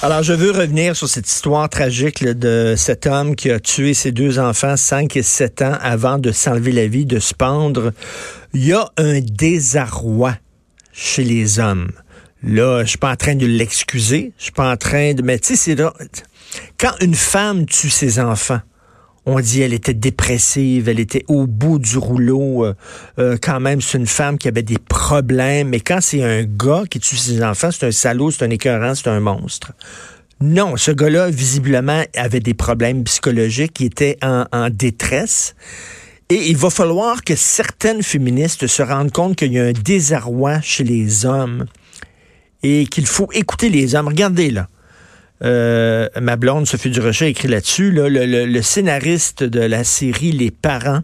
Alors, 0.00 0.22
je 0.22 0.32
veux 0.32 0.52
revenir 0.52 0.94
sur 0.94 1.08
cette 1.08 1.28
histoire 1.28 1.68
tragique 1.68 2.24
de 2.24 2.74
cet 2.76 3.04
homme 3.06 3.34
qui 3.34 3.50
a 3.50 3.58
tué 3.58 3.94
ses 3.94 4.12
deux 4.12 4.38
enfants, 4.38 4.76
5 4.76 5.16
et 5.16 5.24
7 5.24 5.62
ans, 5.62 5.76
avant 5.80 6.18
de 6.18 6.30
s'enlever 6.30 6.70
la 6.70 6.86
vie, 6.86 7.04
de 7.04 7.18
se 7.18 7.34
pendre. 7.34 7.92
Il 8.54 8.64
y 8.64 8.72
a 8.72 8.88
un 8.96 9.18
désarroi 9.20 10.36
chez 10.92 11.24
les 11.24 11.58
hommes. 11.58 11.90
Là, 12.44 12.84
je 12.84 12.90
suis 12.90 12.98
pas 12.98 13.10
en 13.10 13.16
train 13.16 13.34
de 13.34 13.46
l'excuser. 13.46 14.32
Je 14.38 14.44
suis 14.44 14.52
pas 14.52 14.70
en 14.70 14.76
train 14.76 15.14
de... 15.14 15.22
Mais 15.22 15.40
tu 15.40 15.48
sais, 15.48 15.56
c'est 15.56 15.74
là... 15.74 15.92
Quand 16.78 16.92
une 17.00 17.16
femme 17.16 17.66
tue 17.66 17.90
ses 17.90 18.20
enfants, 18.20 18.60
on 19.28 19.40
dit 19.40 19.60
elle 19.60 19.74
était 19.74 19.94
dépressive, 19.94 20.88
elle 20.88 20.98
était 20.98 21.24
au 21.28 21.46
bout 21.46 21.78
du 21.78 21.98
rouleau. 21.98 22.64
Euh, 22.64 22.74
euh, 23.18 23.36
quand 23.40 23.60
même, 23.60 23.82
c'est 23.82 23.98
une 23.98 24.06
femme 24.06 24.38
qui 24.38 24.48
avait 24.48 24.62
des 24.62 24.78
problèmes. 24.78 25.68
Mais 25.68 25.80
quand 25.80 25.98
c'est 26.00 26.22
un 26.22 26.44
gars 26.44 26.84
qui 26.90 26.98
tue 26.98 27.16
ses 27.16 27.42
enfants, 27.42 27.70
c'est 27.70 27.86
un 27.86 27.92
salaud, 27.92 28.30
c'est 28.30 28.44
un 28.46 28.50
écœurant, 28.50 28.94
c'est 28.94 29.08
un 29.08 29.20
monstre. 29.20 29.72
Non, 30.40 30.76
ce 30.76 30.92
gars-là, 30.92 31.28
visiblement, 31.28 32.02
avait 32.16 32.40
des 32.40 32.54
problèmes 32.54 33.04
psychologiques, 33.04 33.78
il 33.80 33.86
était 33.86 34.16
en, 34.22 34.46
en 34.50 34.70
détresse. 34.70 35.54
Et 36.30 36.48
il 36.48 36.56
va 36.56 36.70
falloir 36.70 37.22
que 37.22 37.34
certaines 37.36 38.02
féministes 38.02 38.66
se 38.66 38.82
rendent 38.82 39.12
compte 39.12 39.36
qu'il 39.36 39.52
y 39.52 39.58
a 39.58 39.64
un 39.64 39.72
désarroi 39.72 40.60
chez 40.62 40.84
les 40.84 41.26
hommes 41.26 41.66
et 42.62 42.86
qu'il 42.86 43.06
faut 43.06 43.28
écouter 43.32 43.68
les 43.68 43.94
hommes. 43.94 44.08
Regardez 44.08 44.50
là. 44.50 44.68
Euh, 45.44 46.08
ma 46.20 46.36
blonde 46.36 46.66
Sophie 46.66 46.90
Durocher 46.90 47.26
a 47.26 47.28
écrit 47.28 47.48
là-dessus, 47.48 47.92
là, 47.92 48.08
le, 48.08 48.26
le, 48.26 48.44
le, 48.44 48.62
scénariste 48.62 49.44
de 49.44 49.60
la 49.60 49.84
série 49.84 50.32
Les 50.32 50.50
Parents 50.50 51.02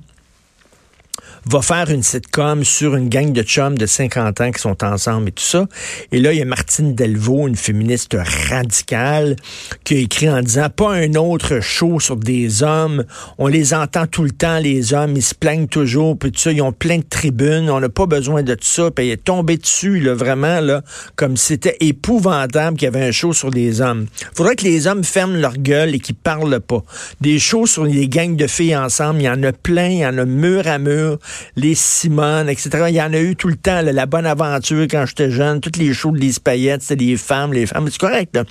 va 1.46 1.62
faire 1.62 1.90
une 1.90 2.02
sitcom 2.02 2.64
sur 2.64 2.96
une 2.96 3.08
gang 3.08 3.32
de 3.32 3.42
chums 3.42 3.76
de 3.76 3.86
50 3.86 4.40
ans 4.40 4.50
qui 4.50 4.60
sont 4.60 4.82
ensemble 4.84 5.28
et 5.28 5.32
tout 5.32 5.44
ça. 5.44 5.66
Et 6.12 6.20
là, 6.20 6.32
il 6.32 6.38
y 6.38 6.42
a 6.42 6.44
Martine 6.44 6.94
Delvaux, 6.94 7.48
une 7.48 7.56
féministe 7.56 8.16
radicale, 8.50 9.36
qui 9.84 9.94
a 9.94 9.98
écrit 9.98 10.30
en 10.30 10.42
disant 10.42 10.70
pas 10.70 10.92
un 10.92 11.14
autre 11.14 11.60
show 11.60 12.00
sur 12.00 12.16
des 12.16 12.62
hommes. 12.62 13.04
On 13.38 13.46
les 13.46 13.74
entend 13.74 14.06
tout 14.06 14.24
le 14.24 14.30
temps, 14.30 14.59
les 14.59 14.95
hommes, 14.95 15.16
ils 15.16 15.23
se 15.23 15.34
plaignent 15.34 15.68
toujours, 15.68 16.18
puis 16.18 16.32
tout 16.32 16.40
ça, 16.40 16.52
ils 16.52 16.62
ont 16.62 16.73
plein 16.73 16.98
de 16.98 17.04
tribunes, 17.09 17.68
on 17.70 17.80
n'a 17.80 17.88
pas 17.88 18.06
besoin 18.06 18.42
de 18.42 18.54
tout 18.54 18.66
ça. 18.66 18.90
Puis 18.90 19.06
il 19.06 19.10
est 19.10 19.24
tombé 19.24 19.56
dessus, 19.56 20.01
là, 20.01 20.14
vraiment, 20.14 20.60
là, 20.60 20.82
comme 21.16 21.36
c'était 21.36 21.76
épouvantable 21.80 22.76
qu'il 22.76 22.86
y 22.86 22.88
avait 22.88 23.06
un 23.06 23.12
show 23.12 23.32
sur 23.32 23.51
des 23.51 23.80
hommes. 23.80 24.06
Faudrait 24.34 24.56
que 24.56 24.64
les 24.64 24.86
hommes 24.86 25.04
ferment 25.04 25.36
leur 25.36 25.56
gueule 25.56 25.95
et 25.95 25.98
qu'ils 25.98 26.14
parlent 26.14 26.60
pas. 26.60 26.82
Des 27.20 27.38
shows 27.38 27.66
sur 27.66 27.84
les 27.84 28.08
gangs 28.08 28.36
de 28.36 28.46
filles 28.46 28.76
ensemble, 28.76 29.20
il 29.20 29.24
y 29.24 29.29
en 29.29 29.42
a 29.42 29.52
plein, 29.52 29.88
il 29.88 29.98
y 29.98 30.06
en 30.06 30.18
a 30.18 30.24
mur 30.24 30.66
à 30.66 30.79
mur 30.79 31.18
les 31.57 31.74
Simone, 31.74 32.49
etc. 32.49 32.87
Il 32.88 32.95
y 32.95 33.02
en 33.02 33.13
a 33.13 33.18
eu 33.18 33.37
tout 33.37 33.49
le 33.49 33.57
temps, 33.57 33.80
la 33.82 34.07
bonne 34.07 34.27
aventure 34.27 34.85
quand 34.85 35.07
j'étais 35.07 35.30
jeune, 35.30 35.60
toutes 35.60 35.76
les 35.76 35.93
shows 35.93 36.13
de 36.13 36.18
Lise 36.18 36.38
Payette, 36.38 36.82
c'était 36.82 37.04
les 37.04 37.16
femmes, 37.16 37.52
les 37.52 37.66
femmes, 37.66 37.88
c'est 37.91 37.99
correct. 37.99 38.35
Là. 38.35 38.45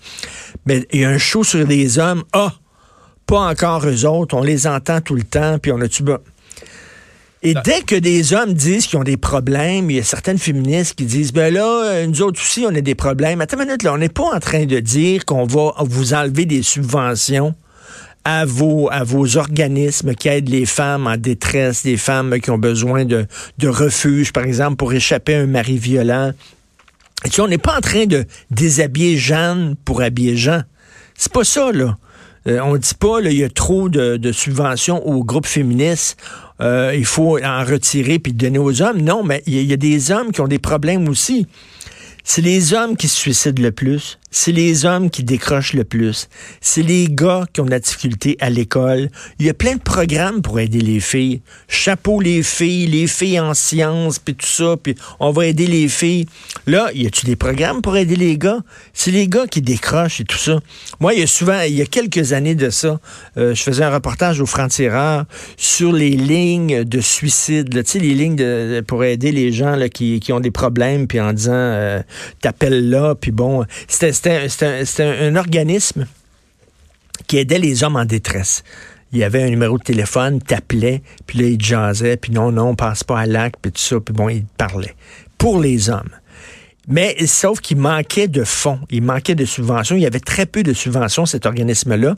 Mais 0.66 0.86
il 0.92 1.02
y 1.02 1.06
a 1.06 1.10
un 1.10 1.18
show 1.18 1.44
sur 1.44 1.66
des 1.66 2.00
hommes, 2.00 2.24
ah, 2.34 2.54
pas 3.26 3.40
encore 3.40 3.86
eux 3.86 4.06
autres, 4.06 4.36
on 4.36 4.44
les 4.44 4.68
entend 4.68 5.02
tout 5.02 5.16
le 5.16 5.24
temps, 5.24 5.58
puis 5.60 5.72
on 5.72 5.82
a-tu... 5.82 6.04
Et 7.46 7.56
dès 7.66 7.82
que 7.82 7.96
des 7.96 8.34
hommes 8.34 8.54
disent 8.54 8.88
qu'ils 8.88 8.98
ont 9.00 9.04
des 9.04 9.18
problèmes, 9.18 9.92
il 9.92 9.98
y 9.98 10.00
a 10.00 10.04
certaines 10.04 10.38
féministes 10.38 10.96
qui 10.96 11.04
disent, 11.04 11.34
ben 11.34 11.54
là, 11.54 12.06
nous 12.08 12.22
autres 12.22 12.40
aussi, 12.40 12.66
on 12.66 12.74
a 12.74 12.80
des 12.80 12.96
problèmes. 12.96 13.42
Attends 13.42 13.58
une 13.60 13.66
minute, 13.66 13.84
là, 13.84 13.94
on 13.94 13.98
n'est 13.98 14.08
pas 14.08 14.24
en 14.24 14.40
train 14.40 14.66
de 14.66 14.80
dire 14.80 15.26
qu'on 15.26 15.46
va 15.46 15.74
vous 15.82 16.14
enlever 16.14 16.46
des 16.46 16.64
subventions 16.64 17.54
à 18.26 18.46
vos, 18.46 18.90
à 18.92 19.04
vos 19.04 19.38
organismes 19.38 20.16
qui 20.16 20.30
aident 20.30 20.50
les 20.50 20.66
femmes 20.66 21.08
en 21.08 21.18
détresse, 21.18 21.84
les 21.84 21.98
femmes 21.98 22.40
qui 22.40 22.52
ont 22.52 22.58
besoin 22.58 23.06
de, 23.06 23.26
de 23.58 23.68
refuge, 23.68 24.32
par 24.32 24.44
exemple, 24.44 24.78
pour 24.78 24.94
échapper 24.94 25.36
à 25.36 25.42
un 25.42 25.48
mari 25.48 25.78
violent. 25.78 26.32
Tu 27.32 27.42
on 27.42 27.48
n'est 27.48 27.58
pas 27.58 27.78
en 27.78 27.82
train 27.82 28.06
de 28.06 28.26
déshabiller 28.52 29.18
Jeanne 29.18 29.76
pour 29.86 30.02
habiller 30.02 30.38
Jean. 30.38 30.64
C'est 31.16 31.32
pas 31.32 31.44
ça, 31.44 31.72
là. 31.72 31.98
Euh, 32.48 32.60
on 32.62 32.76
dit 32.76 32.94
pas, 33.00 33.22
là, 33.22 33.30
il 33.30 33.38
y 33.38 33.44
a 33.44 33.50
trop 33.50 33.88
de, 33.88 34.18
de 34.18 34.32
subventions 34.32 35.06
aux 35.08 35.24
groupes 35.24 35.46
féministes. 35.46 36.18
Euh, 36.60 36.94
il 36.96 37.06
faut 37.06 37.40
en 37.42 37.64
retirer 37.64 38.20
puis 38.20 38.34
donner 38.34 38.60
aux 38.60 38.82
hommes. 38.82 39.02
Non, 39.02 39.24
mais 39.24 39.44
il 39.46 39.64
y, 39.64 39.74
a 39.74 39.78
des 39.78 40.12
hommes 40.12 40.32
qui 40.32 40.42
ont 40.42 40.48
des 40.48 40.60
problèmes 40.60 41.08
aussi. 41.08 41.48
C'est 42.24 42.42
les 42.42 42.74
hommes 42.74 42.96
qui 42.96 43.08
se 43.08 43.16
suicident 43.16 43.62
le 43.62 43.72
plus 43.72 44.20
c'est 44.34 44.52
les 44.52 44.86
hommes 44.86 45.12
qui 45.12 45.24
décrochent 45.24 45.74
le 45.74 45.84
plus. 45.84 46.28
C'est 46.60 46.82
les 46.82 47.08
gars 47.08 47.46
qui 47.54 47.62
ont 47.62 47.66
de 47.66 47.72
la 47.72 47.80
difficulté 47.80 48.36
à 48.40 48.50
l'école. 48.50 49.10
Il 49.40 49.46
y 49.46 49.50
a 49.50 49.54
plein 49.54 49.76
de 49.76 49.82
programmes 49.82 50.42
pour 50.42 50.60
aider 50.60 50.82
les 50.82 51.00
filles. 51.00 51.42
Chapeau 51.68 52.20
les 52.20 52.42
filles, 52.42 52.88
les 52.88 53.06
filles 53.06 53.40
en 53.40 53.54
sciences, 53.54 54.18
puis 54.18 54.34
tout 54.34 54.48
ça, 54.48 54.76
puis 54.82 54.96
on 55.20 55.32
va 55.32 55.46
aider 55.46 55.68
les 55.68 55.88
filles. 55.88 56.26
Là, 56.66 56.90
y 56.96 57.06
a-tu 57.06 57.28
des 57.28 57.36
programmes 57.36 57.84
pour 57.84 57.96
aider 57.96 58.16
les 58.16 58.38
gars? 58.40 58.58
C'est 58.92 59.12
les 59.12 59.28
gars 59.28 59.46
qui 59.46 59.62
décrochent 59.62 60.20
et 60.20 60.24
tout 60.24 60.38
ça. 60.38 60.60
Moi, 61.00 61.14
il 61.14 61.20
y 61.20 61.24
a 61.24 61.28
souvent, 61.28 61.62
il 61.62 61.76
y 61.76 61.82
a 61.84 61.86
quelques 61.86 62.34
années 62.34 62.56
de 62.56 62.72
ça, 62.72 63.00
euh, 63.38 63.54
je 63.54 63.62
faisais 63.62 63.84
un 63.84 63.92
reportage 63.92 64.42
au 64.42 64.48
Franc-Tireur 64.48 65.26
sur 65.58 65.94
les 65.94 66.10
lignes 66.10 66.84
de 66.84 67.02
suicide, 67.02 67.70
tu 67.70 67.84
sais, 67.86 68.00
les 68.00 68.16
lignes 68.16 68.82
pour 68.88 69.04
aider 69.04 69.32
les 69.32 69.52
gens 69.52 69.76
là, 69.76 69.90
qui, 69.90 70.20
ont 70.32 70.40
des 70.40 70.52
problèmes, 70.52 71.06
puis 71.06 71.22
en 71.22 71.34
disant, 71.34 71.52
euh, 71.54 72.02
t'appelles 72.42 72.90
là, 72.90 73.14
puis 73.14 73.32
bon, 73.32 73.64
c'était 74.24 75.04
un, 75.04 75.36
organisme 75.36 76.08
qui 77.28 77.38
aidait 77.38 77.60
les 77.60 77.84
hommes 77.84 77.98
en 77.98 78.06
détresse. 78.06 78.64
Il 79.12 79.20
y 79.20 79.24
avait 79.24 79.44
un 79.44 79.50
numéro 79.50 79.78
de 79.78 79.84
téléphone, 79.84 80.42
t'appelais, 80.42 81.04
puis 81.28 81.40
là, 81.40 81.48
il 81.48 81.62
jasait, 81.62 82.18
puis 82.18 82.32
non, 82.32 82.52
non, 82.52 82.70
on 82.70 82.76
passe 82.76 83.04
pas 83.04 83.20
à 83.20 83.26
l'acte, 83.26 83.58
puis 83.62 83.72
tout 83.72 83.82
ça, 83.82 84.00
puis 84.00 84.14
bon, 84.14 84.30
il 84.30 84.46
parlait. 84.58 84.96
Pour 85.38 85.60
les 85.60 85.90
hommes. 85.90 86.10
Mais 86.88 87.16
sauf 87.28 87.60
qu'il 87.60 87.78
manquait 87.78 88.28
de 88.28 88.44
fonds, 88.44 88.80
il 88.90 89.04
manquait 89.04 89.36
de 89.36 89.46
subventions. 89.46 89.96
Il 89.96 90.02
y 90.02 90.08
avait 90.08 90.20
très 90.20 90.46
peu 90.46 90.64
de 90.64 90.74
subventions, 90.74 91.26
cet 91.26 91.46
organisme-là. 91.46 92.16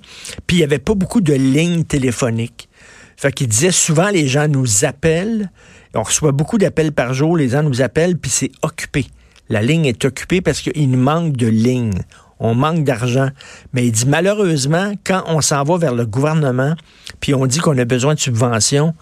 Puis 0.48 0.58
il 0.58 0.60
n'y 0.60 0.64
avait 0.64 0.80
pas 0.80 0.96
beaucoup 0.96 1.22
de 1.22 1.34
lignes 1.34 1.84
téléphoniques. 1.84 2.70
Fait 3.18 3.32
qu'il 3.32 3.48
disait 3.48 3.72
souvent, 3.72 4.10
les 4.10 4.28
gens 4.28 4.48
nous 4.48 4.86
appellent. 4.86 5.52
On 5.94 6.04
reçoit 6.04 6.32
beaucoup 6.32 6.58
d'appels 6.58 6.92
par 6.92 7.14
jour, 7.14 7.38
les 7.38 7.50
gens 7.50 7.64
nous 7.64 7.82
appellent, 7.82 8.18
puis 8.18 8.32
c'est 8.32 8.52
occupé 8.62 9.08
la 9.50 9.62
ligne 9.62 9.86
est 9.86 10.06
occupée 10.06 10.42
parce 10.42 10.62
qu'il 10.62 10.90
nous 10.90 11.00
manque 11.00 11.34
de 11.34 11.48
lignes. 11.48 12.02
On 12.40 12.54
manque 12.54 12.84
d'argent. 12.84 13.30
Mais 13.74 13.86
il 13.86 13.92
dit 13.92 14.06
malheureusement, 14.08 14.94
quand 15.06 15.24
on 15.28 15.42
s'en 15.42 15.64
va 15.64 15.78
vers 15.78 15.96
le 15.96 16.06
gouvernement, 16.06 16.76
puis 17.20 17.34
on 17.34 17.46
dit 17.46 17.60
qu'on 17.60 17.78
a 17.78 17.86
besoin 17.86 18.14
de 18.14 18.20
subventions, 18.20 18.94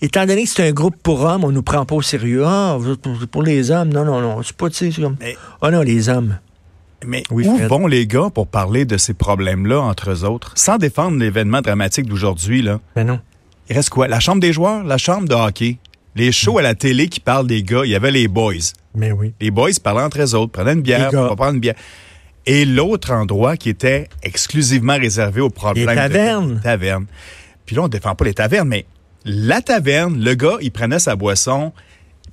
étant 0.00 0.26
donné 0.26 0.44
que 0.44 0.48
c'est 0.48 0.66
un 0.66 0.72
groupe 0.72 0.96
pour 1.02 1.22
hommes, 1.22 1.44
on 1.44 1.52
nous 1.52 1.62
prend 1.62 1.86
pas 1.86 1.94
au 1.94 2.02
sérieux. 2.02 2.42
Ah, 2.44 2.76
pour 3.30 3.42
les 3.42 3.70
hommes, 3.70 3.92
non, 3.92 4.04
non, 4.04 4.20
non. 4.20 4.42
C'est 4.42 4.56
pas, 4.56 4.68
tu 4.68 4.90
sais, 4.90 5.00
comme. 5.00 5.16
Ah 5.60 5.70
non, 5.70 5.82
les 5.82 6.08
hommes. 6.08 6.38
Mais 7.04 7.22
où 7.30 7.40
vont 7.40 7.86
les 7.86 8.06
gars 8.06 8.30
pour 8.32 8.46
parler 8.46 8.84
de 8.84 8.96
ces 8.96 9.14
problèmes-là 9.14 9.80
entre 9.80 10.10
eux 10.10 10.24
autres, 10.24 10.52
sans 10.56 10.78
défendre 10.78 11.18
l'événement 11.18 11.60
dramatique 11.60 12.06
d'aujourd'hui, 12.06 12.62
là? 12.62 12.80
Ben 12.94 13.06
non. 13.06 13.20
Il 13.68 13.76
reste 13.76 13.90
quoi? 13.90 14.08
La 14.08 14.20
chambre 14.20 14.40
des 14.40 14.52
joueurs? 14.52 14.84
La 14.84 14.98
chambre 14.98 15.28
de 15.28 15.34
hockey? 15.34 15.78
Les 16.14 16.32
shows 16.32 16.58
à 16.58 16.62
la 16.62 16.74
télé 16.74 17.08
qui 17.08 17.20
parlent 17.20 17.46
des 17.46 17.62
gars, 17.62 17.82
il 17.84 17.90
y 17.90 17.94
avait 17.94 18.10
les 18.10 18.28
boys. 18.28 18.54
Mais 18.94 19.12
oui. 19.12 19.32
Les 19.40 19.50
boys 19.50 19.70
parlaient 19.82 20.02
entre 20.02 20.20
eux 20.20 20.34
autres, 20.34 20.52
prenaient 20.52 20.74
une 20.74 20.82
bière, 20.82 21.10
on 21.14 21.34
prendre 21.34 21.54
une 21.54 21.60
bière. 21.60 21.74
Et 22.44 22.64
l'autre 22.64 23.12
endroit 23.12 23.56
qui 23.56 23.68
était 23.68 24.08
exclusivement 24.22 24.96
réservé 24.98 25.40
aux 25.40 25.50
problèmes. 25.50 25.88
Les 25.88 25.94
tavernes. 25.94 26.60
tavernes. 26.62 27.06
Puis 27.64 27.76
là, 27.76 27.82
on 27.82 27.88
défend 27.88 28.14
pas 28.14 28.24
les 28.24 28.34
tavernes, 28.34 28.68
mais 28.68 28.84
la 29.24 29.62
taverne, 29.62 30.22
le 30.22 30.34
gars, 30.34 30.56
il 30.60 30.72
prenait 30.72 30.98
sa 30.98 31.14
boisson, 31.14 31.72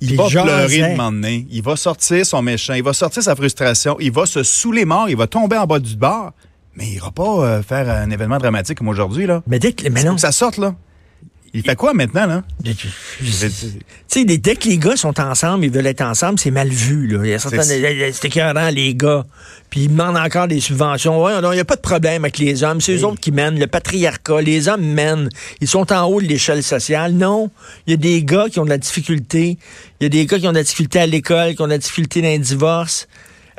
il 0.00 0.16
va 0.16 0.26
pleurer 0.28 0.78
le 0.78 0.88
moment 0.90 1.12
donné, 1.12 1.46
il 1.50 1.62
va 1.62 1.76
sortir 1.76 2.26
son 2.26 2.42
méchant, 2.42 2.74
il 2.74 2.82
va 2.82 2.92
sortir 2.92 3.22
sa 3.22 3.36
frustration, 3.36 3.96
il 4.00 4.10
va 4.10 4.26
se 4.26 4.42
saouler 4.42 4.84
mort, 4.84 5.08
il 5.08 5.16
va 5.16 5.26
tomber 5.26 5.56
en 5.56 5.66
bas 5.66 5.78
du 5.78 5.96
bar, 5.96 6.32
mais 6.74 6.86
il 6.86 6.94
ira 6.94 7.12
pas 7.12 7.44
euh, 7.44 7.62
faire 7.62 7.88
un 7.88 8.10
événement 8.10 8.38
dramatique 8.38 8.78
comme 8.78 8.88
aujourd'hui, 8.88 9.26
là. 9.26 9.42
Mais 9.46 9.58
dès 9.58 9.72
que, 9.72 9.88
mais 9.88 10.02
non. 10.02 10.14
que 10.14 10.20
ça 10.20 10.32
sorte, 10.32 10.56
là. 10.56 10.74
Il 11.52 11.62
fait 11.62 11.74
quoi 11.74 11.94
maintenant, 11.94 12.26
là? 12.26 12.44
Tu 12.62 12.74
sais, 14.06 14.24
dès 14.24 14.54
que 14.54 14.68
les 14.68 14.78
gars 14.78 14.96
sont 14.96 15.20
ensemble, 15.20 15.64
ils 15.64 15.70
veulent 15.70 15.86
être 15.86 16.00
ensemble, 16.00 16.38
c'est 16.38 16.52
mal 16.52 16.68
vu, 16.68 17.08
là. 17.08 17.24
Il 17.24 17.30
y 17.30 17.34
a 17.34 17.40
certains, 17.40 17.62
c'est 17.62 18.24
écœurant, 18.24 18.70
les 18.70 18.94
gars. 18.94 19.26
Puis 19.68 19.82
ils 19.82 19.88
demandent 19.88 20.16
encore 20.16 20.46
des 20.46 20.60
subventions. 20.60 21.20
Ouais, 21.22 21.40
non, 21.40 21.50
il 21.50 21.56
n'y 21.56 21.60
a 21.60 21.64
pas 21.64 21.74
de 21.74 21.80
problème 21.80 22.24
avec 22.24 22.38
les 22.38 22.62
hommes. 22.62 22.80
C'est 22.80 22.94
eux 22.96 23.04
autres 23.04 23.18
qui 23.18 23.32
mènent 23.32 23.58
le 23.58 23.66
patriarcat. 23.66 24.40
Les 24.42 24.68
hommes 24.68 24.84
mènent. 24.84 25.28
Ils 25.60 25.66
sont 25.66 25.92
en 25.92 26.04
haut 26.04 26.20
de 26.20 26.26
l'échelle 26.26 26.62
sociale. 26.62 27.14
Non. 27.14 27.50
Il 27.88 27.90
y 27.90 27.94
a 27.94 27.96
des 27.96 28.22
gars 28.22 28.48
qui 28.48 28.60
ont 28.60 28.64
de 28.64 28.70
la 28.70 28.78
difficulté. 28.78 29.58
Il 30.00 30.04
y 30.04 30.06
a 30.06 30.08
des 30.08 30.26
gars 30.26 30.38
qui 30.38 30.46
ont 30.46 30.52
de 30.52 30.58
la 30.58 30.62
difficulté 30.62 31.00
à 31.00 31.06
l'école, 31.06 31.56
qui 31.56 31.62
ont 31.62 31.66
de 31.66 31.72
la 31.72 31.78
difficulté 31.78 32.22
dans 32.22 32.28
un 32.28 32.38
divorce. 32.38 33.08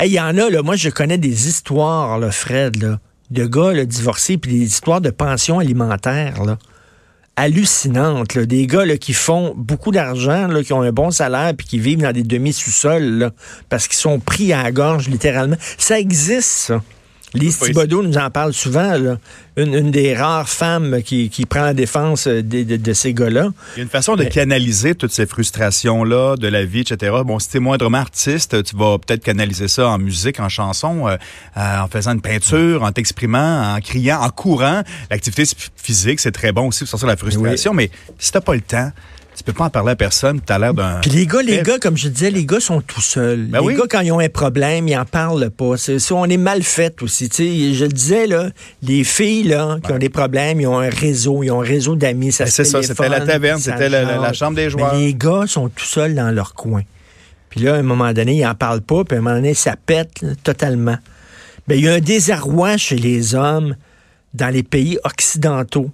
Il 0.02 0.12
y 0.12 0.20
en 0.20 0.38
a, 0.38 0.50
là. 0.50 0.62
Moi, 0.64 0.78
je 0.78 0.90
connais 0.90 1.18
des 1.18 1.50
histoires, 1.50 2.20
là, 2.20 2.32
Fred, 2.32 2.82
là, 2.82 3.00
de 3.32 3.46
gars, 3.46 3.74
là, 3.74 3.84
divorcés, 3.84 4.38
puis 4.38 4.60
des 4.60 4.66
histoires 4.66 5.02
de 5.02 5.10
pension 5.10 5.60
alimentaire, 5.60 6.44
là 6.46 6.58
hallucinante. 7.42 8.38
Des 8.38 8.68
gars 8.68 8.98
qui 8.98 9.14
font 9.14 9.54
beaucoup 9.58 9.92
d'argent, 9.92 10.48
qui 10.64 10.74
ont 10.74 10.82
un 10.82 10.92
bon 10.92 11.10
salaire, 11.10 11.54
puis 11.58 11.66
qui 11.66 11.80
vivent 11.80 12.02
dans 12.02 12.12
des 12.12 12.22
demi-sous-sols 12.22 13.32
parce 13.68 13.88
qu'ils 13.88 13.98
sont 13.98 14.20
pris 14.20 14.54
à 14.54 14.62
la 14.62 14.72
gorge, 14.72 15.10
littéralement. 15.10 15.58
Ça 15.78 16.00
existe. 16.00 16.72
Lise 17.34 17.60
Thibodeau 17.60 18.04
nous 18.04 18.18
en 18.18 18.30
parle 18.30 18.54
souvent, 18.54 18.94
Une, 19.56 19.92
des 19.92 20.16
rares 20.16 20.50
femmes 20.50 21.02
qui, 21.04 21.30
prend 21.50 21.62
la 21.62 21.74
défense 21.74 22.28
de, 22.28 22.94
ces 22.94 23.14
gars-là. 23.14 23.50
Il 23.76 23.78
y 23.78 23.80
a 23.82 23.84
une 23.84 23.90
façon 23.90 24.16
de 24.16 24.24
canaliser 24.24 24.96
toutes 24.96 25.12
ces 25.12 25.26
frustrations-là 25.26 26.36
de 26.36 26.48
la 26.48 26.66
vie, 26.66 26.82
etc. 26.82 27.16
Bon, 27.26 27.40
si 27.40 27.50
tu 27.50 27.58
es 27.58 27.60
moindrement 27.60 28.00
artiste, 28.00 28.64
tu 28.64 28.76
vas 28.76 28.98
peut-être 28.98 29.24
canaliser 29.24 29.68
ça 29.68 29.88
en 29.90 29.98
musique, 29.98 30.40
en 30.40 30.50
chanson, 30.50 31.08
euh, 31.08 31.18
en 31.56 31.88
faisant 31.88 32.14
une 32.14 32.22
peinture, 32.22 32.84
en 32.84 32.92
t'exprimant, 32.92 33.76
en 33.76 33.80
criant, 33.80 34.22
en 34.22 34.30
courant. 34.30 34.82
L'activité 35.10 35.44
physique, 35.76 36.20
c'est 36.20 36.32
très 36.32 36.52
bon 36.52 36.68
aussi 36.68 36.80
pour 36.80 36.90
sortir 36.90 37.08
la 37.08 37.18
frustration, 37.18 37.74
mais 37.74 37.92
si 38.20 38.32
t'as 38.32 38.42
pas 38.42 38.56
le 38.56 38.62
temps, 38.62 38.92
tu 39.42 39.46
peux 39.46 39.54
pas 39.54 39.66
en 39.66 39.70
parler 39.72 39.92
à 39.92 39.96
personne, 39.96 40.40
tu 40.46 40.54
as 40.54 40.60
l'air 40.60 40.74
d'un... 40.76 41.00
Puis 41.02 41.10
les 41.10 41.26
gars, 41.26 41.42
les 41.42 41.64
gars, 41.64 41.80
comme 41.80 41.98
je 41.98 42.10
disais, 42.10 42.30
les 42.30 42.46
gars 42.46 42.60
sont 42.60 42.80
tout 42.80 43.02
seuls. 43.02 43.48
Ben 43.50 43.68
les 43.68 43.74
gars, 43.74 43.86
quand 43.90 44.02
ils 44.02 44.12
ont 44.12 44.20
un 44.20 44.30
problème, 44.30 44.88
ils 44.88 44.96
en 44.96 45.04
parlent 45.06 45.50
pas. 45.50 45.78
C'est, 45.78 46.00
on 46.12 46.26
est 46.26 46.38
mal 46.38 46.62
fait 46.62 47.02
aussi. 47.02 47.28
sais, 47.32 47.74
je 47.74 47.86
le 47.86 47.92
disais, 47.92 48.28
là, 48.28 48.50
les 48.84 49.04
filles 49.04 49.44
là, 49.44 49.80
qui 49.84 49.92
ont 49.92 49.98
des 49.98 50.10
problèmes, 50.10 50.62
ils 50.62 50.68
ont 50.68 50.78
un 50.78 50.90
réseau, 50.90 51.42
ils 51.42 51.50
ont 51.50 51.62
un 51.62 51.66
réseau 51.66 51.96
d'amis. 51.96 52.32
Ça 52.32 52.44
ben, 52.44 52.52
c'est 52.52 52.66
ça, 52.66 52.84
c'était 52.84 53.10
la 53.10 53.22
taverne, 53.22 53.60
c'était 53.60 53.90
la, 53.90 54.34
chambre 54.34 54.56
des 54.56 54.70
joueurs. 54.70 54.94
Mais 54.94 55.00
les 55.00 55.16
gars 55.16 55.46
sont 55.48 55.70
tout 55.70 55.86
seuls 55.86 56.14
dans 56.14 56.30
leur 56.30 56.54
coin. 56.54 56.84
Puis 57.50 57.62
là, 57.62 57.74
à 57.74 57.78
un 57.78 57.84
moment 57.84 58.14
donné, 58.14 58.36
ils 58.38 58.46
en 58.46 58.54
parlent 58.54 58.82
pas, 58.82 59.04
puis 59.04 59.16
à 59.16 59.20
un 59.20 59.24
moment 59.24 59.36
donné, 59.36 59.56
ça 59.56 59.76
pète 59.76 60.24
totalement. 60.44 60.98
Ben, 61.68 61.80
il 61.80 61.86
y 61.86 61.90
a 61.90 61.94
un 61.94 62.00
désarroi 62.00 62.78
chez 62.78 62.96
les 62.96 63.34
hommes 63.34 63.76
dans 64.36 64.50
les 64.50 64.64
pays 64.64 65.00
occidentaux. 65.04 65.90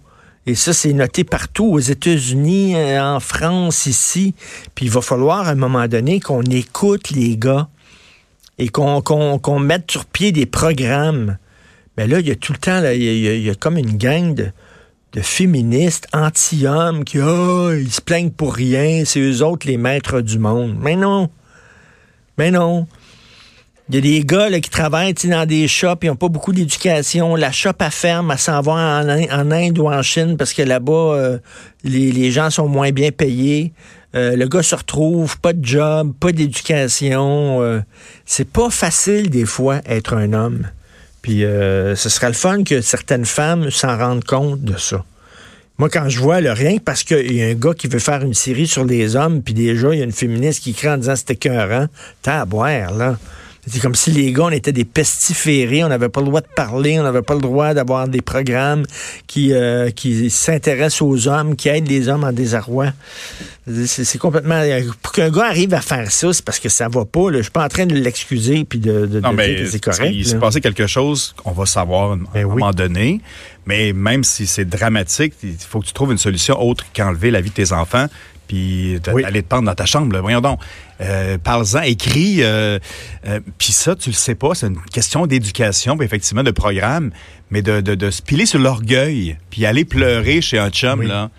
Et 0.50 0.56
ça, 0.56 0.72
c'est 0.72 0.94
noté 0.94 1.26
partout, 1.26 1.66
aux 1.66 1.80
États-Unis, 1.80 2.74
euh, 2.78 3.04
en 3.04 3.20
France, 3.20 3.86
ici. 3.86 4.34
Puis 4.76 4.86
il 4.86 4.92
va 4.92 5.02
falloir, 5.02 5.46
à 5.46 5.52
un 5.52 5.56
moment 5.56 5.90
donné, 5.90 6.22
qu'on 6.22 6.42
écoute 6.44 7.10
les 7.10 7.36
gars 7.36 7.68
et 8.58 8.70
qu'on 8.70 9.60
mette 9.60 9.92
sur 9.92 10.06
pied 10.06 10.32
des 10.32 10.46
programmes. 10.46 11.38
Mais 11.98 12.08
là, 12.08 12.22
il 12.22 12.28
y 12.30 12.32
a 12.32 12.36
tout 12.36 12.54
le 12.54 12.60
temps, 12.60 12.82
il, 12.82 13.44
y 13.44 13.50
a, 13.50 13.56
comme 13.56 13.78
une 13.78 13.98
gang 13.98 14.34
de, 14.34 14.52
féministes 15.22 16.08
anti-hommes 16.14 17.04
qui, 17.04 17.20
oh, 17.20 17.72
ils 17.74 17.92
se 17.92 18.02
plaignent 18.02 18.30
pour 18.30 18.54
rien, 18.54 19.04
c'est 19.04 19.20
eux 19.20 19.44
autres 19.44 19.68
les 19.68 19.78
maîtres 19.78 20.22
du 20.22 20.40
monde. 20.40 20.78
Mais 20.80 20.96
non. 20.96 21.30
Mais 22.38 22.52
non. 22.52 22.88
Il 23.90 23.96
y 23.96 23.98
a 24.00 24.02
des 24.02 24.26
gars 24.26 24.60
qui 24.60 24.70
travaillent 24.70 25.14
dans 25.14 25.46
des 25.46 25.66
shops, 25.70 26.00
ils 26.02 26.08
n'ont 26.08 26.18
pas 26.18 26.28
beaucoup 26.28 26.52
d'éducation. 26.52 27.38
La 27.38 27.54
shop 27.54 27.72
à 27.80 27.90
ferme, 27.90 28.32
à 28.32 28.38
s'en 28.38 28.60
va 28.60 28.74
en, 28.74 29.52
Inde 29.52 29.80
ou 29.80 29.88
en 29.88 30.02
Chine 30.02 30.36
parce 30.36 30.54
que 30.54 30.62
là-bas, 30.62 30.92
euh, 30.92 31.38
les, 31.86 32.30
gens 32.32 32.50
sont 32.50 32.68
moins 32.68 32.92
bien 32.92 33.12
payés. 33.12 33.72
Euh, 34.14 34.36
le 34.36 34.46
gars 34.48 34.62
se 34.62 34.76
retrouve, 34.76 35.40
pas 35.40 35.54
de 35.54 35.64
job, 35.64 36.14
pas 36.20 36.34
d'éducation. 36.34 37.62
Euh, 37.62 37.80
c'est 38.26 38.50
pas 38.50 38.70
facile 38.70 39.30
des 39.30 39.46
fois 39.46 39.80
être 39.86 40.14
un 40.14 40.34
homme. 40.34 40.68
Puis 41.22 41.42
ce 41.42 42.10
serait 42.10 42.28
le 42.28 42.34
fun 42.34 42.64
que 42.64 42.82
certaines 42.82 43.26
femmes 43.26 43.70
s'en 43.70 43.98
rendent 43.98 44.24
compte 44.24 44.62
de 44.62 44.78
ça. 44.78 45.04
Moi, 45.78 45.90
quand 45.90 46.10
je 46.10 46.20
vois 46.20 46.42
le 46.42 46.52
rien 46.52 46.78
parce 46.84 47.04
qu'il 47.04 47.34
y 47.34 47.42
a 47.42 47.48
un 47.48 47.54
gars 47.54 47.74
qui 47.74 47.88
veut 47.88 48.00
faire 48.00 48.22
une 48.22 48.34
série 48.34 48.68
sur 48.68 48.84
les 48.84 49.16
hommes, 49.16 49.42
puis 49.44 49.54
déjà, 49.54 49.94
il 49.94 50.00
y 50.00 50.02
a 50.02 50.06
une 50.06 50.12
féministe 50.12 50.64
qui 50.64 50.74
crie 50.74 50.90
en 50.90 50.98
disant 50.98 51.16
c'était 51.16 51.34
écœurant, 51.34 51.88
t'as 52.22 52.42
à 52.42 52.46
boire, 52.46 52.94
là. 52.94 53.18
C'est 53.70 53.82
comme 53.82 53.96
si 53.96 54.12
les 54.12 54.32
gars, 54.32 54.44
on 54.44 54.50
était 54.50 54.72
des 54.72 54.86
pestiférés, 54.86 55.84
on 55.84 55.90
n'avait 55.90 56.10
pas 56.10 56.22
le 56.22 56.28
droit 56.28 56.42
de 56.42 56.48
parler, 56.56 57.00
on 57.00 57.04
n'avait 57.04 57.22
pas 57.22 57.34
le 57.34 57.42
droit 57.42 57.74
d'avoir 57.74 58.08
des 58.08 58.22
programmes 58.22 58.86
qui, 59.28 59.54
euh, 59.54 59.90
qui 59.90 60.30
s'intéressent 60.30 61.02
aux 61.02 61.28
hommes, 61.28 61.56
qui 61.56 61.68
aident 61.68 61.90
les 61.90 62.08
hommes 62.08 62.24
en 62.24 62.32
désarroi. 62.32 62.94
C'est 63.86 64.18
complètement... 64.18 64.62
Pour 65.02 65.12
qu'un 65.12 65.30
gars 65.30 65.48
arrive 65.48 65.74
à 65.74 65.82
faire 65.82 66.10
ça, 66.12 66.32
c'est 66.32 66.46
parce 66.46 66.60
que 66.60 66.70
ça 66.70 66.88
va 66.88 67.04
pas. 67.04 67.34
Je 67.34 67.42
suis 67.42 67.52
pas 67.52 67.66
en 67.66 67.68
train 67.68 67.86
de 67.86 67.96
l'excuser 67.96 68.64
puis 68.64 68.80
de, 68.80 69.06
de, 69.06 69.20
dire 69.20 69.32
que 69.36 69.66
c'est 69.68 69.84
correct. 69.84 70.12
Il 70.14 70.26
s'est 70.26 70.40
passé 70.40 70.62
quelque 70.62 70.88
chose 70.88 71.34
qu'on 71.36 71.52
va 71.52 71.66
savoir 71.66 72.12
à 72.12 72.14
un 72.14 72.20
ben 72.34 72.48
moment 72.48 72.72
donné. 72.72 73.20
Mais 73.66 73.92
même 73.92 74.24
si 74.24 74.48
c'est 74.48 74.64
dramatique, 74.64 75.34
il 75.44 75.58
faut 75.60 75.82
que 75.82 75.86
tu 75.88 75.92
trouves 75.92 76.14
une 76.14 76.18
solution 76.18 76.62
autre 76.62 76.86
qu'enlever 76.96 77.32
la 77.32 77.42
vie 77.42 77.50
de 77.50 77.56
tes 77.56 77.74
enfants 77.74 78.08
puis 78.48 79.00
aller 79.26 79.44
te 79.44 79.48
pendre 79.48 79.66
dans 79.66 79.76
ta 79.76 79.86
chambre. 79.86 80.18
Voyons 80.20 80.42
donc. 80.42 80.60
Euh, 81.02 81.38
Parle-en, 81.38 81.82
écris. 81.82 82.38
Euh, 82.42 82.80
euh, 83.28 83.40
puis 83.58 83.72
ça, 83.72 83.96
tu 83.96 84.10
le 84.10 84.16
sais 84.16 84.36
pas, 84.36 84.56
c'est 84.56 84.68
une 84.68 84.80
question 84.92 85.28
d'éducation, 85.28 86.02
effectivement, 86.02 86.44
de 86.44 86.52
programme, 86.52 87.12
mais 87.52 87.62
de, 87.62 87.82
de, 87.82 87.96
de 87.96 88.10
se 88.10 88.22
piler 88.22 88.46
sur 88.46 88.60
l'orgueil, 88.60 89.38
puis 89.50 89.66
aller 89.66 89.86
pleurer 89.86 90.42
chez 90.42 90.58
un 90.58 90.70
chum, 90.70 91.04
là, 91.04 91.30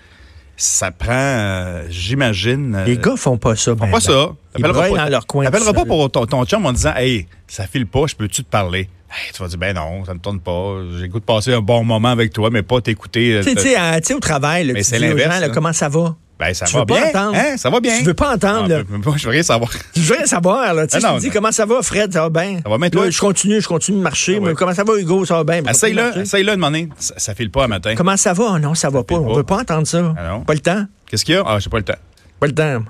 ça 0.57 0.91
prend, 0.91 1.13
euh, 1.13 1.87
j'imagine... 1.89 2.83
Les 2.85 2.99
gars 2.99 3.17
font 3.17 3.39
pas 3.39 3.57
ça. 3.57 3.75
Font 3.77 3.91
pas 3.91 4.01
ça. 4.01 4.33
Ils 4.57 4.63
pas, 4.63 4.73
dans 4.73 5.09
leur 5.09 5.27
coin. 5.27 5.45
T'appelleras 5.45 5.73
pas 5.73 5.85
pour 5.85 6.11
ton, 6.11 6.27
ton 6.27 6.45
chum 6.45 6.67
en 6.67 6.73
disant 6.73 6.95
«Hey, 6.97 7.27
ça 7.47 7.67
file 7.67 7.87
pas, 7.87 8.07
je 8.09 8.15
peux-tu 8.15 8.45
te 8.45 8.51
parler?» 8.51 8.89
tu 9.35 9.43
vas 9.43 9.49
dire, 9.49 9.59
ben 9.59 9.75
non, 9.75 10.05
ça 10.05 10.15
me 10.15 10.19
tourne 10.19 10.41
pas. 10.41 10.81
J'ai 10.99 11.09
goût 11.09 11.21
de 11.21 11.25
passer 11.25 11.55
un 11.55 11.61
bon 11.61 11.83
moment 11.85 12.09
avec 12.09 12.33
toi, 12.33 12.51
mais 12.51 12.63
pas 12.63 12.81
t'écouter. 12.81 13.41
Tu 13.43 13.57
sais, 13.57 14.15
au 14.15 14.21
travail, 14.21 14.67
là, 14.67 14.75
tu 14.75 14.99
dis 14.99 15.09
aux 15.09 15.19
gens, 15.19 15.51
comment 15.53 15.73
ça 15.73 15.89
va? 15.89 16.15
Ben, 16.39 16.55
ça 16.55 16.67
va 16.73 16.85
bien. 16.85 17.11
Hein? 17.15 17.57
Ça 17.57 17.69
va 17.69 17.81
bien. 17.81 17.99
Tu 17.99 18.05
veux 18.05 18.15
pas 18.15 18.35
entendre, 18.35 18.69
là. 18.69 18.83
je 19.17 19.25
veux 19.25 19.31
rien 19.31 19.43
savoir. 19.43 19.71
Je 19.97 20.01
veux 20.03 20.15
rien 20.17 20.27
savoir, 20.27 20.73
là. 20.73 20.87
Tu 20.87 21.01
sais, 21.01 21.19
dis, 21.19 21.31
comment 21.31 21.51
ça 21.51 21.67
va, 21.67 21.83
Fred? 21.83 22.13
Ça 22.13 22.23
va 22.23 22.31
bien. 22.31 22.61
Ça 22.63 22.69
va 22.69 22.79
bien, 22.79 22.91
toi? 22.91 23.11
je 23.11 23.19
continue, 23.19 23.61
je 23.61 23.69
continue 23.69 23.99
de 23.99 24.03
marcher. 24.03 24.41
Ah 24.45 24.53
comment 24.57 24.75
ça 24.75 24.85
va, 24.85 24.97
Hugo? 24.97 25.25
Ça 25.25 25.43
va 25.43 25.45
bien. 25.45 25.71
Essaye-le, 25.71 26.19
essaye-le 26.19 26.53
de 26.53 26.57
m'en 26.57 26.69
ça, 26.99 27.15
ça 27.17 27.35
file 27.35 27.51
pas 27.51 27.65
un 27.65 27.69
matin. 27.69 27.95
Comment 27.97 28.17
ça 28.17 28.33
va? 28.33 28.59
Non, 28.59 28.75
ça 28.75 28.91
va 28.91 29.03
pas. 29.03 29.17
On 29.17 29.35
veut 29.35 29.43
pas 29.43 29.59
entendre 29.59 29.87
ça. 29.87 30.15
Ah 30.17 30.39
pas 30.47 30.55
le 30.55 30.61
temps. 30.61 30.85
Qu'est-ce 31.11 31.25
qu'il 31.25 31.35
y 31.35 31.39
a? 31.39 31.43
Ah, 31.47 31.59
j'ai 31.59 31.71
pas 31.71 31.79
le 31.79 31.85
temps. 31.85 31.95
Pas 32.39 32.47
le 32.47 32.55
temps. 32.55 32.85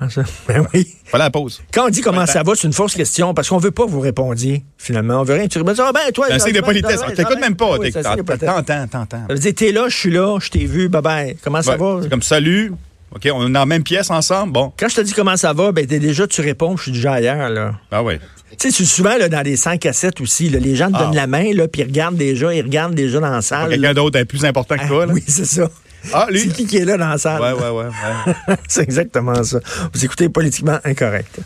Ben 0.48 0.66
oui. 0.74 0.86
Pas 1.10 1.18
la 1.18 1.30
pause. 1.30 1.62
Quand 1.72 1.86
on 1.86 1.88
dit 1.88 2.02
comment 2.02 2.26
ça 2.26 2.42
va, 2.42 2.54
c'est 2.54 2.66
une 2.66 2.74
fausse 2.74 2.94
question 2.94 3.32
parce 3.32 3.48
qu'on 3.48 3.58
veut 3.58 3.70
pas 3.70 3.86
vous 3.86 4.00
répondre, 4.00 4.38
finalement. 4.76 5.20
On 5.20 5.24
veut 5.24 5.34
rien. 5.34 5.48
Tu 5.48 5.58
réponds, 5.58 5.72
ah 5.78 5.92
ben, 5.92 6.12
toi. 6.12 6.26
C'est 6.28 6.34
un 6.34 6.38
signe 6.38 6.52
de 6.52 6.60
politesse. 6.60 7.00
T'écoutes 7.16 7.40
même 7.40 7.56
pas. 7.56 7.78
T'entends, 7.78 8.86
t'entends. 8.86 9.26
Ça 9.28 9.34
veut 9.34 9.38
dire, 9.38 9.54
t'es 9.54 9.72
là, 9.72 9.88
je 9.88 9.96
suis 9.96 10.10
là, 10.10 10.38
je 10.40 10.50
t'ai 10.50 10.66
vu, 10.66 10.88
bye 10.88 11.02
bye. 11.02 11.36
Comment 11.42 11.62
ça 11.62 11.76
va? 11.76 12.00
C'est 12.02 12.10
comme 12.10 12.22
salut, 12.22 12.72
OK, 13.18 13.28
on 13.34 13.48
est 13.48 13.52
dans 13.52 13.60
la 13.60 13.66
même 13.66 13.82
pièce 13.82 14.10
ensemble, 14.10 14.52
bon. 14.52 14.72
Quand 14.78 14.88
je 14.88 14.94
te 14.94 15.00
dis 15.00 15.12
comment 15.12 15.36
ça 15.36 15.52
va, 15.52 15.72
ben 15.72 15.84
déjà, 15.84 16.26
tu 16.28 16.40
réponds, 16.40 16.76
je 16.76 16.84
suis 16.84 16.92
déjà 16.92 17.14
ailleurs, 17.14 17.50
là. 17.50 17.74
Ah 17.90 18.02
oui. 18.02 18.14
Tu 18.58 18.70
sais, 18.70 18.84
souvent, 18.84 19.16
là, 19.16 19.28
dans 19.28 19.42
les 19.42 19.56
100 19.56 19.78
cassettes 19.78 20.20
aussi, 20.20 20.48
les 20.48 20.76
gens 20.76 20.88
te 20.88 20.96
ah. 20.96 21.04
donnent 21.04 21.16
la 21.16 21.26
main, 21.26 21.52
là, 21.52 21.66
puis 21.66 21.82
ils 21.82 21.84
regardent 21.84 22.16
déjà, 22.16 22.54
ils 22.54 22.62
regardent 22.62 22.94
déjà 22.94 23.18
dans 23.18 23.30
la 23.30 23.42
salle. 23.42 23.70
Quelqu'un 23.70 23.94
d'autre 23.94 24.18
est 24.18 24.24
plus 24.24 24.44
important 24.44 24.76
que 24.76 24.86
toi, 24.86 25.06
là. 25.06 25.12
Ah, 25.12 25.14
oui, 25.14 25.24
c'est 25.26 25.44
ça. 25.44 25.68
Ah, 26.12 26.26
lui. 26.30 26.40
C'est 26.40 26.48
qui 26.50 26.66
qui 26.66 26.76
est 26.76 26.84
là 26.84 26.96
dans 26.96 27.08
la 27.08 27.18
salle? 27.18 27.42
Ouais, 27.42 27.52
ouais, 27.52 27.70
ouais. 27.70 27.84
ouais. 27.86 28.56
c'est 28.68 28.82
exactement 28.82 29.42
ça. 29.42 29.58
Vous 29.92 30.04
écoutez 30.04 30.28
Politiquement 30.28 30.78
Incorrect. 30.84 31.40